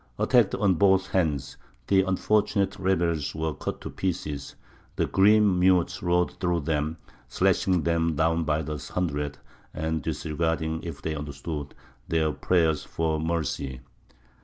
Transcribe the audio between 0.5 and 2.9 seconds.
on both hands, the unfortunate